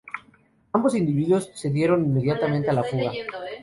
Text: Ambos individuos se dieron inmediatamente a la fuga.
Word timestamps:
Ambos 0.73 0.95
individuos 0.95 1.51
se 1.53 1.69
dieron 1.69 2.03
inmediatamente 2.03 2.71
a 2.71 2.73
la 2.73 2.83
fuga. 2.83 3.11